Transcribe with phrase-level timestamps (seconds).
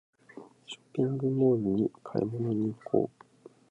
[0.65, 3.11] ショッピングモールに買い物に行こ
[3.45, 3.49] う